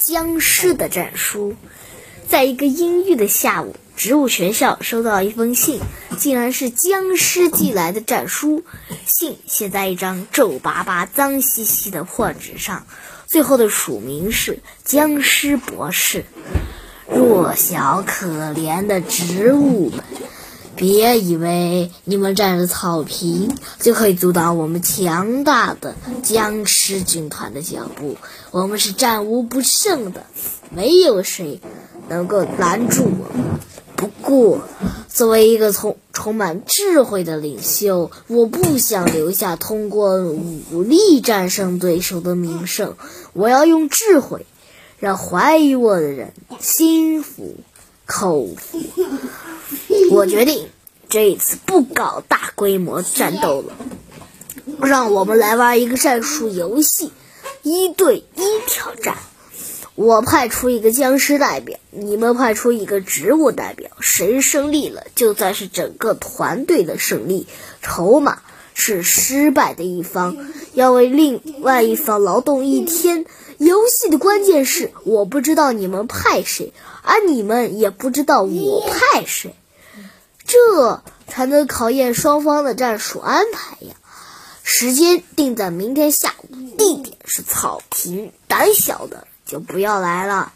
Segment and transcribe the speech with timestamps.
[0.00, 1.54] 僵尸的战书。
[2.28, 5.80] 在一个阴郁的下午，植物学校收到一封信，
[6.16, 8.64] 竟然是僵尸寄来的战书。
[9.04, 12.86] 信写在一张皱巴巴、脏兮兮的破纸上，
[13.26, 16.24] 最后的署名是“僵尸博士”。
[17.12, 20.04] 弱小可怜的植物们，
[20.80, 28.16] 别以为你们占着草坪就可以阻挡我们强大的僵尸军团的脚步。
[28.50, 30.24] 我们是战无不胜的，
[30.70, 31.60] 没有谁。
[32.08, 33.60] 能够拦住我们。
[33.94, 34.62] 不过，
[35.06, 40.16] 作为一个充充满智慧的领袖，我不想留下通过
[40.72, 42.96] 武力战胜对手的名声。
[43.34, 44.46] 我要用智慧，
[44.98, 47.54] 让怀疑我的人心服
[48.06, 48.80] 口服。
[50.10, 50.68] 我决定
[51.08, 53.74] 这一次不搞大规模战斗了，
[54.80, 57.12] 让我们来玩一个战术游戏——
[57.62, 59.16] 一对一挑战。
[59.94, 67.46] 我派出一个僵尸代表，你们派出一个植物代表，谁胜利了，就算是整个团队的胜利。
[67.80, 68.42] 筹码
[68.74, 70.36] 是失败的一方
[70.74, 73.26] 要为另外一方劳动一天。
[73.58, 76.72] 游戏的关键是，我不知道你们派谁，
[77.02, 79.54] 而你们也不知道我派谁，
[80.50, 83.94] 这才能考验双方的战术安排呀。
[84.64, 89.28] 时间定在明天下午，地点是草坪，胆小的。
[89.46, 90.52] 就不要来了。